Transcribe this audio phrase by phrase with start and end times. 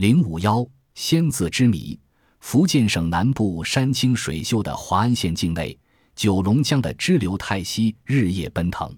[0.00, 2.00] 零五幺仙字之谜：
[2.38, 5.78] 福建省南部山清水秀的华安县境内，
[6.16, 8.96] 九龙江的支流泰溪日夜奔腾，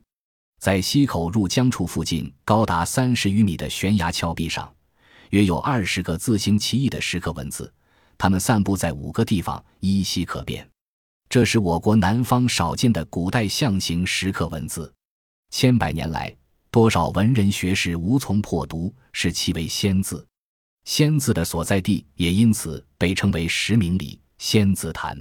[0.60, 4.72] 在溪口入江处附近，高达三十余米的悬崖峭壁上，
[5.30, 7.74] 约有二十个字形奇异的石刻文字，
[8.16, 10.64] 它们散布在五个地方，依稀可辨。
[11.28, 14.94] 这是我国南方少见的古代象形石刻文字，
[15.50, 16.32] 千百年来。
[16.70, 20.24] 多少文人学士无从破读，视其为仙字。
[20.84, 25.16] 仙字的所在地也因此被称为石明里仙字坛。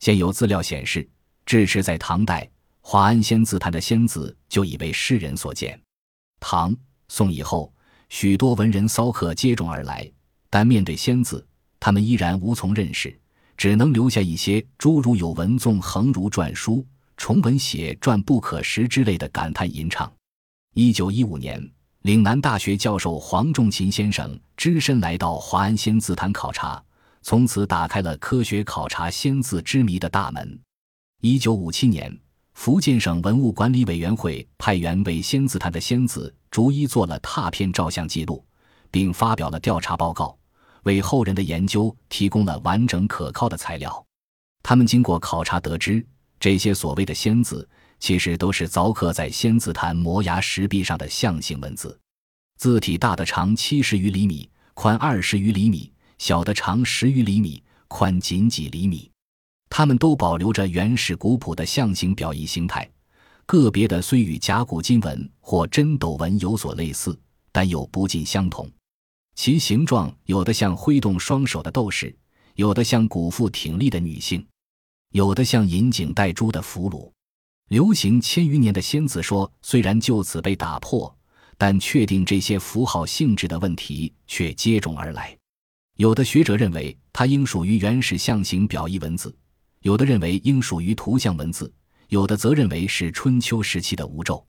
[0.00, 1.08] 现有资料显示，
[1.44, 2.48] 至迟在唐代，
[2.80, 5.78] 华安仙字坛的仙字就已为诗人所见。
[6.40, 6.74] 唐、
[7.08, 7.72] 宋以后，
[8.08, 10.10] 许多文人骚客接踵而来，
[10.50, 11.46] 但面对仙字，
[11.80, 13.18] 他们依然无从认识，
[13.56, 16.86] 只能留下一些诸如“有文纵横如篆书，
[17.16, 20.10] 重文写篆不可识”之类的感叹吟唱。
[20.74, 21.70] 一九一五年，
[22.06, 26.80] 岭南大学教授黄仲勤先生只身来到华安仙字坛考察，
[27.20, 30.56] 从此打开了科学考察仙字之谜的大门。
[31.20, 32.16] 一九五七年，
[32.54, 38.46] 福建省文物管理委员会派员为仙字坛的仙字逐一做了拓片照相记录，
[38.92, 40.38] 并发表了调查报告，
[40.84, 44.06] 为后人的研究提供了完整可靠的材料。
[44.62, 46.06] 他们经过考察得知，
[46.38, 47.68] 这些所谓的仙字。
[47.98, 51.98] 其实都是凿刻在仙字坛摩崖石壁上的象形文字，
[52.58, 59.10] 字体大的长七十余厘米，宽二十余厘米；小的长十余厘米，宽仅几厘米。
[59.68, 62.88] 它们都保留着原始古朴的象形表意形态，
[63.46, 67.18] 个别的虽与甲骨金文或真斗文有所类似，
[67.50, 68.70] 但又不尽相同。
[69.34, 72.16] 其形状有的像挥动双手的斗士，
[72.54, 74.46] 有的像古腹挺立的女性，
[75.10, 77.10] 有的像引颈带珠的俘虏。
[77.68, 81.12] 流行千余年的仙字说虽然就此被打破，
[81.58, 85.36] 但确定这些符号性质的问题却接踵而来。
[85.96, 89.34] 有的学者认为它应属于原始象形表意文字，
[89.80, 91.72] 有的认为应属于图像文字，
[92.08, 94.44] 有的则认为是春秋时期的吴咒。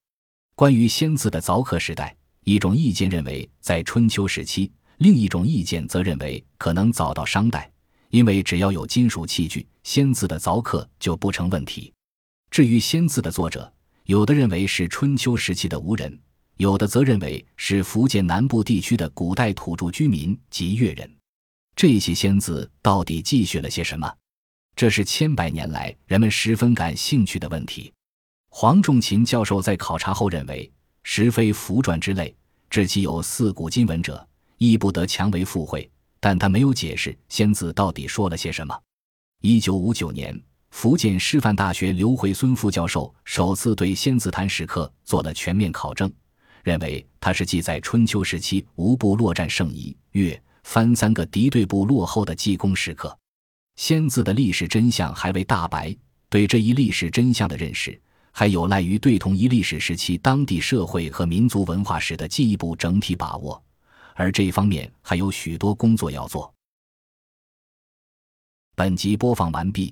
[0.54, 7.72] 关于仙字的凿刻时代，一种意见认为在春秋时期，另一种意见则认为可能早到商代，
[8.12, 11.92] 因为只要有金属器具，仙字的凿刻就不成问题。
[12.50, 13.72] 至于“仙”字的作者，
[14.06, 16.20] 有的认为是春秋时期的吴人，
[16.58, 21.10] 有的则认为是福建南部地区的古代土著居民及越人。
[21.76, 24.12] 这些“仙”字到底记叙了些什么？
[24.76, 27.94] 这是千百年来人们十分感兴趣的问题。
[28.50, 30.72] 黄仲琴教授在考察后认为，
[31.04, 32.36] 实非符篆之类，
[32.70, 34.28] 至其有四古今文者，
[34.58, 35.88] 亦不得强为附会。
[36.20, 38.76] 但他没有解释“仙”字到底说了些什么。
[39.42, 40.42] 一九五九年。
[40.80, 46.08] 福建师范大学刘回孙副教授首次对仙字坛石刻做了全面考证，
[46.64, 53.18] 认为它是记载春秋时期吴部落战胜夷、越、番三个敌对部落后的济公石刻。
[53.76, 55.98] 仙字的历史真相还未大白，
[56.30, 58.00] 对这一历史真相的认识
[58.32, 63.60] 还有赖于对同一历史时期当地社会和民族文化史的进一步整体把握，
[64.14, 66.54] 而这一方面还有许多工作要做。
[68.76, 69.92] 本集播放完毕。